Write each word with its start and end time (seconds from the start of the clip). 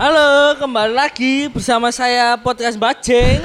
Halo, 0.00 0.56
kembali 0.56 0.96
lagi 0.96 1.52
bersama 1.52 1.92
saya 1.92 2.32
podcast 2.40 2.80
Bajeng. 2.80 3.44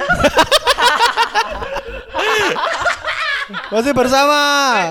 Masih 3.68 3.92
bersama. 3.92 4.40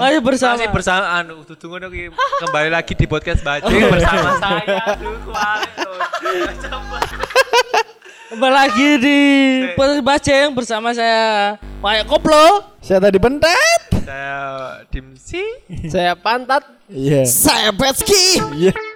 Masih 0.06 0.22
bersama. 0.22 0.54
Masih 0.54 0.70
bersama 0.70 1.10
anu 1.18 1.42
dudu 1.50 1.66
ngono 1.66 1.90
ki 1.90 2.14
kembali 2.14 2.70
lagi 2.70 2.94
di 2.94 3.10
podcast 3.10 3.42
Bajing 3.42 3.90
bersama 3.90 4.38
saya. 4.38 4.86
Kembali 8.30 8.54
lagi 8.54 8.90
di 9.02 9.20
podcast 9.74 10.06
Bajeng 10.06 10.54
bersama 10.54 10.94
saya 10.94 11.58
Pak 11.82 12.06
Koplo. 12.06 12.70
Saya 12.86 13.02
tadi 13.02 13.18
bentet. 13.18 13.82
Saya 14.06 14.38
Dimsi. 14.94 15.42
Saya 15.90 16.14
pantat. 16.14 16.70
Iya. 16.86 17.26
Saya 17.26 17.74
Petski. 17.74 18.46
Iya. 18.62 18.78
Oh, 18.78 18.89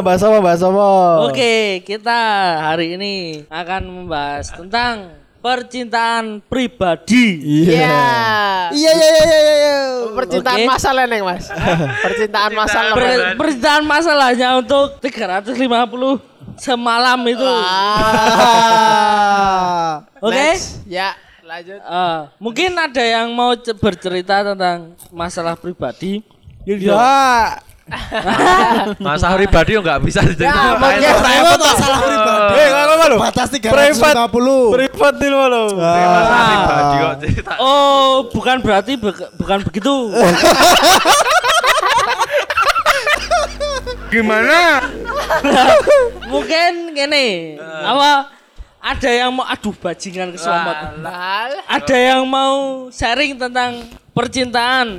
bahas 0.00 0.22
apa? 0.22 0.38
Bahas 0.40 0.62
apa? 0.62 0.86
Oke, 1.28 1.80
kita 1.84 2.20
hari 2.60 2.96
ini 2.96 3.44
akan 3.46 3.82
membahas 3.86 4.50
tentang 4.50 5.20
percintaan 5.40 6.44
pribadi. 6.44 7.40
Iya. 7.64 8.68
Iya 8.70 8.92
iya 8.92 9.08
iya 9.08 9.24
iya 9.24 9.54
iya. 9.56 9.76
Percintaan 10.12 10.58
Oke. 10.60 10.68
masal 10.68 10.96
neng 11.08 11.24
mas. 11.24 11.48
Percintaan 12.04 12.52
masal 12.52 12.92
Per- 12.92 13.36
percintaan 13.40 13.84
masalahnya 13.88 14.60
untuk 14.60 15.00
350 15.00 15.56
semalam 16.60 17.20
itu. 17.24 17.48
Ah. 18.60 20.04
Oke? 20.26 20.36
Next. 20.36 20.84
Ya 20.84 21.16
lanjut. 21.40 21.80
Eh, 21.80 22.18
mungkin 22.36 22.76
ada 22.76 23.00
yang 23.00 23.32
mau 23.32 23.56
ce- 23.56 23.72
bercerita 23.72 24.44
tentang 24.44 24.92
masalah 25.08 25.56
pribadi. 25.56 26.20
Ya. 26.68 27.56
Masa 29.04 29.34
pribadi 29.34 29.74
enggak 29.74 29.98
bisa 30.00 30.20
Ya, 30.20 30.30
diceritain. 30.30 30.78
mungkin 30.78 31.10
Private 31.20 31.58
masalah 31.60 31.98
pribadi. 31.98 32.54
Eh, 32.54 32.68
kalau 32.70 32.94
mana? 32.96 33.14
Batas 33.18 33.48
Privat. 33.50 34.14
350. 34.30 34.76
Privat 34.78 35.14
di 35.16 35.28
mana? 35.28 35.60
Masa 35.74 36.38
pribadi 36.46 36.94
kok 36.96 37.14
cerita. 37.18 37.52
Oh, 37.58 38.30
bukan 38.30 38.56
berarti 38.62 38.92
be- 38.94 39.30
bukan 39.34 39.58
begitu. 39.66 39.94
Gimana? 44.10 44.82
Mungkin 46.26 46.70
gini, 46.92 47.54
apa 47.60 48.26
ada 48.80 49.10
yang 49.10 49.30
mau 49.30 49.46
aduh 49.46 49.70
bajingan 49.72 50.34
keselamatan. 50.34 51.06
Ada 51.66 51.96
yang 51.96 52.26
mau 52.26 52.86
sharing 52.90 53.38
tentang 53.38 53.86
percintaan. 54.10 54.98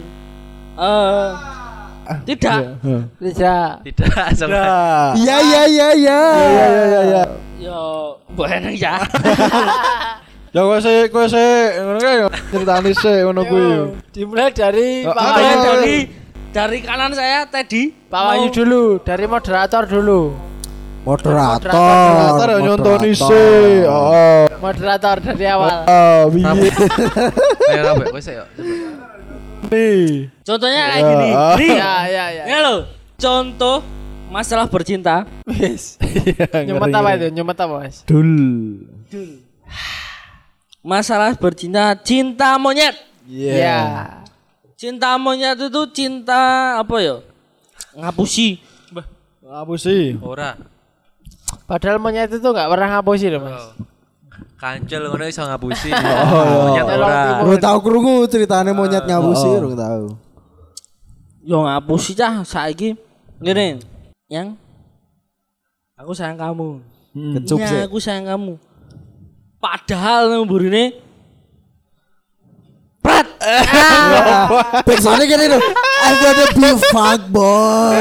Eh 0.71 1.29
tidak. 2.27 2.57
Tidak. 3.19 3.71
Tidak 3.85 4.25
sama. 4.37 4.51
Nah. 4.53 5.09
Iya 5.17 5.37
iya 5.41 5.61
iya 5.67 5.87
iya. 5.95 6.19
Iya 6.35 6.65
iya 6.65 6.83
iya 6.85 7.01
iya. 7.07 7.23
Yo, 7.61 7.81
boleh 8.33 8.73
ya. 8.73 8.97
Ya 10.51 10.67
kowe 10.67 10.83
sih 10.83 11.07
kowe 11.07 11.31
sih 11.31 11.79
ngono 11.79 11.95
kae 12.03 12.27
ceritane 12.51 12.91
sih 12.91 13.23
ngono 13.23 13.47
kuwi. 13.47 13.71
Dimulai 14.11 14.51
dari 14.51 15.07
Pak 15.07 15.15
ah, 15.15 15.23
Mulai 15.31 15.43
Wahyu. 15.47 15.63
dari 15.63 15.95
dari 16.51 16.77
kanan 16.83 17.15
saya 17.15 17.47
Teddy. 17.47 17.95
Pak 18.11 18.19
Wahyu 18.19 18.51
Mau- 18.51 18.55
dulu. 18.59 18.83
Dari 18.99 19.25
moderator 19.31 19.83
dulu. 19.87 20.21
Moderator. 21.07 21.71
Ternyata 21.71 22.43
ada 22.43 22.55
nyontoni 22.59 23.11
sih. 23.15 23.87
Oh. 23.87 24.51
Moderator 24.59 25.17
dari 25.23 25.45
awal. 25.47 25.77
Oh, 25.87 26.29
piye 26.35 26.45
Ayo 27.71 27.81
rabe, 27.87 28.05
wes 28.11 28.27
ayo. 28.27 28.43
Nih? 29.67 30.31
Contohnya 30.41 30.81
kayak 30.87 30.97
Ya. 30.97 31.09
gini. 31.09 31.29
Nih, 31.59 31.71
Ya 31.75 31.93
ya 32.07 32.25
ya. 32.31 32.43
ini 32.47 32.59
loh. 32.59 32.79
Contoh 33.15 33.77
masalah 34.27 34.65
bercinta. 34.65 35.27
Wis. 35.45 35.99
Iya, 36.21 36.65
Nyumet 36.65 36.89
apa 36.91 37.09
itu? 37.15 37.27
Nyumet 37.31 37.57
apa 37.57 37.73
mas? 37.77 37.95
Dul. 38.03 38.31
Masalah 40.81 41.37
bercinta 41.37 41.93
cinta 41.99 42.57
monyet. 42.57 42.97
Iya. 43.29 43.53
Ya. 43.53 43.79
Cinta 44.73 45.13
monyet 45.15 45.61
itu 45.61 45.81
cinta 45.93 46.41
apa 46.81 46.95
ya? 46.97 47.21
Ngapusi. 47.93 48.57
Apa 49.45 49.73
sih? 49.77 50.15
Ora. 50.23 50.57
Padahal 51.67 51.99
monyet 51.99 52.31
itu 52.31 52.41
nggak 52.41 52.69
pernah 52.71 52.87
ngapusi 52.97 53.27
loh 53.29 53.41
mas. 53.43 53.63
Kancil 54.61 55.09
ngono 55.09 55.25
iso 55.25 55.41
ngapusi. 55.41 55.89
Oh, 56.21 56.69
Monyet 56.69 56.85
iya. 56.85 56.93
ora. 57.01 57.41
Bro 57.41 57.57
tahu 57.57 57.77
krungu 57.81 58.29
ceritane 58.29 58.69
monyet 58.77 59.09
ngapusi 59.09 59.47
urung 59.49 59.73
tahu. 59.73 60.13
Yo 61.41 61.65
ngapusi 61.65 62.13
cah 62.13 62.45
saiki. 62.45 62.93
Gini, 63.41 63.81
yang 64.29 64.53
aku 65.97 66.13
sayang 66.13 66.37
kamu. 66.37 66.77
Kecup 67.41 67.57
Ya, 67.57 67.67
sih. 67.73 67.79
aku 67.89 67.97
sayang 67.97 68.29
kamu. 68.29 68.53
Padahal 69.57 70.29
nang 70.29 70.45
burine 70.45 70.93
Prat. 73.01 73.25
Backsoundnya 74.85 75.25
gini 75.25 75.49
tuh. 75.49 75.61
I 76.05 76.09
wanna 76.21 76.45
be 76.53 76.65
a 76.69 76.77
fuck 76.93 77.21
boy. 77.33 77.97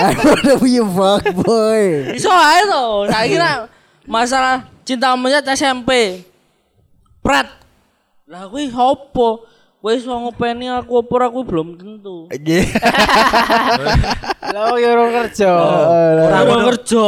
I 0.00 0.10
wanna 0.16 0.54
be 0.56 0.80
a 0.80 0.84
fuck 0.88 1.24
boy. 1.44 1.82
Iso 2.16 2.32
ae 2.32 2.64
to. 2.64 2.84
Saiki 3.12 3.36
nak 3.36 3.68
masalah 4.08 4.64
cinta 4.88 5.12
monyet 5.12 5.44
SMP. 5.52 6.24
Prat. 7.20 7.60
Lah 8.24 8.48
kuwi 8.48 8.72
opo? 8.72 9.44
Kowe 9.78 9.94
iso 9.94 10.10
ngopeni 10.10 10.66
aku 10.72 11.04
opo 11.04 11.12
ora, 11.20 11.28
aku 11.28 11.44
belum 11.44 11.76
tentu. 11.76 12.26
Lo 14.54 14.80
yang 14.80 15.12
kerja. 15.12 15.52
Ora 15.52 16.38
ono 16.42 16.56
kerja. 16.72 17.06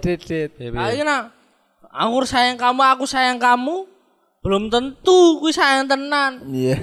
Dit 0.00 0.24
Saiki 0.56 1.02
nak 1.04 1.30
aku 1.92 2.24
sayang 2.24 2.56
kamu, 2.56 2.82
aku 2.82 3.04
sayang 3.06 3.38
kamu. 3.38 3.84
Belum 4.40 4.72
tentu 4.72 5.38
kuwi 5.38 5.52
sayang 5.52 5.86
tenan. 5.86 6.40
Iya. 6.48 6.80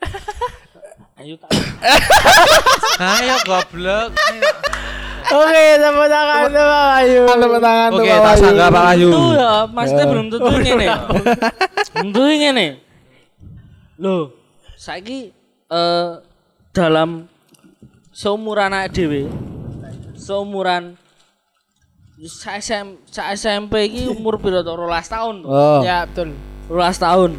Ayo 1.20 1.34
tak. 1.40 1.50
Ayo 3.00 3.34
goblok. 3.48 4.12
Ayo. 4.14 4.75
Oke, 5.26 5.64
tepuk 5.82 6.06
tangan 6.06 6.46
tuh 6.54 6.62
Pak 6.62 6.84
Wahyu. 6.86 7.22
Tepuk 7.26 7.58
tangan 7.58 7.88
tuh 7.90 7.98
Oke, 7.98 8.12
Pak 8.14 8.22
tak 8.22 8.36
sanggah 8.38 8.68
Pak 8.70 8.84
Wahyu. 8.86 9.08
Itu 9.10 9.22
ya, 9.34 9.52
maksudnya 9.66 10.04
belum 10.06 10.26
tentu 10.30 10.50
ngene. 10.54 10.86
Belum 11.96 12.08
tentu 12.14 12.20
ngene. 12.22 12.66
Loh, 13.98 14.22
saiki 14.78 15.34
eh 15.66 16.10
dalam 16.70 17.26
seumuran 18.14 18.70
anak 18.70 18.94
dhewe, 18.94 19.26
seumuran 20.14 20.94
sa 22.24 22.56
SM, 22.56 22.96
sa 23.10 23.34
SMP 23.34 23.90
iki 23.90 24.08
umur 24.08 24.38
piro 24.38 24.62
to? 24.62 24.72
12 24.72 25.10
tahun. 25.10 25.36
Oh. 25.42 25.80
Ya 25.82 26.06
betul. 26.06 26.32
12 26.70 27.02
tahun. 27.02 27.30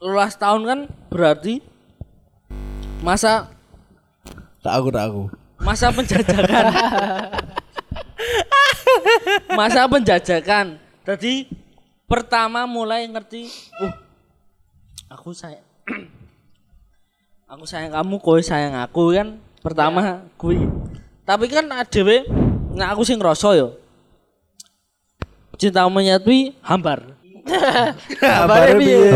12 0.00 0.40
tahun 0.40 0.60
kan 0.64 0.80
berarti 1.12 1.60
masa 3.00 3.48
Tak 4.60 4.72
aku 4.76 4.88
tak 4.92 5.04
aku. 5.08 5.22
masa 5.60 5.88
penjajakan? 5.88 6.64
Masa 9.50 9.88
penjajakan? 9.88 10.76
Jadi 11.04 11.48
pertama 12.04 12.68
mulai 12.68 13.08
ngerti 13.08 13.48
uh 13.80 13.94
aku 15.10 15.32
sayang 15.32 15.64
aku 17.52 17.64
sayang 17.64 17.92
kamu 17.92 18.16
kowe 18.20 18.40
sayang 18.40 18.76
aku 18.76 19.16
kan? 19.16 19.40
Pertama 19.60 20.24
kui. 20.36 20.60
Tapi 21.24 21.44
kan 21.48 21.66
adewe 21.72 22.24
nah 22.70 22.92
aku 22.94 23.02
sing 23.02 23.18
ngerasa 23.18 23.56
yo 23.58 23.74
cinta 25.56 25.84
monyet 25.88 26.20
kuwi 26.24 26.52
hambar. 26.64 27.16
Piye? 27.50 28.20
Kabarnya 28.20 28.74
piye? 28.78 28.98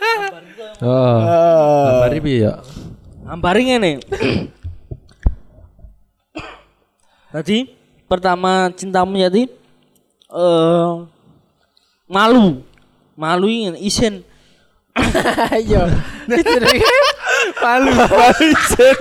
Kabarnya 0.00 0.52
piye? 0.54 0.68
Oh. 0.80 1.18
Ah. 1.20 2.06
Mari 2.06 2.18
piye 2.24 2.38
ya? 2.48 2.54
Hambari 3.40 3.72
ngene 3.72 4.04
tadi 7.32 7.72
pertama 8.04 8.68
cinta 8.76 9.00
monyet 9.00 9.32
iki 9.32 9.44
eh 10.28 10.92
malu 12.04 12.60
malu 13.16 13.48
ingin 13.48 13.80
isin 13.80 14.20
Ayo. 15.56 15.86
Palu, 17.62 17.94
palu 18.10 18.44
isen. 18.52 18.96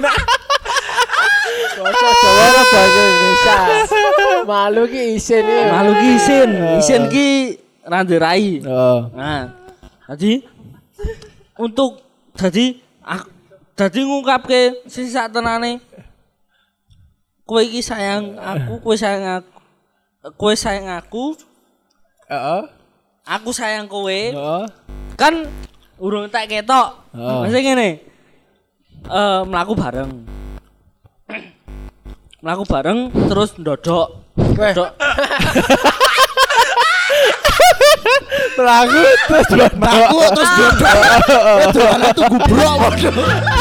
Bahasa 1.82 2.08
Jawa 2.14 2.46
atau 2.48 2.64
bahasa 2.72 3.02
Indonesia. 3.04 3.56
Malu 4.48 4.84
ki 4.88 5.02
isin 5.20 5.44
ya. 5.44 5.68
malu 5.74 5.92
ki 6.00 6.08
isin 6.16 6.50
isin 6.80 7.02
ki 7.12 7.28
randerai. 7.84 8.64
Heeh. 8.64 9.00
Nah, 9.18 9.52
jadi 10.14 10.46
untuk 11.60 12.00
jadi 12.38 12.80
aku 13.04 13.39
jadi 13.80 14.04
ngungkapke 14.04 14.84
sing 14.92 15.08
sak 15.08 15.32
tenane 15.32 15.80
kowe 17.48 17.64
iki 17.64 17.80
sayang 17.80 18.36
aku, 18.36 18.84
kowe 18.84 18.96
sayang 19.00 19.40
aku. 19.40 19.56
Kowe 20.36 20.52
sayang 20.52 20.92
aku, 21.00 21.32
Heeh. 22.28 22.62
aku 23.24 23.56
sayang 23.56 23.88
kowe. 23.88 24.12
Heeh. 24.12 24.64
Kan 25.16 25.48
urung 25.96 26.28
tak 26.28 26.52
ketok. 26.52 27.08
Heeh. 27.16 27.40
Masih 27.48 27.64
ngene. 27.64 27.90
Eh 29.08 29.40
mlaku 29.48 29.80
bareng. 29.80 30.12
mlaku 32.44 32.64
bareng 32.68 33.16
terus 33.32 33.56
ndodok. 33.56 34.28
Ndodok. 34.36 34.92
Melaku 38.60 39.02
terus 39.32 39.48
Aku 39.72 40.20
terus 40.36 40.52
bodoh. 40.60 41.92
Itu 42.12 42.24
gubrok 42.28 42.74
bodoh. 42.76 43.59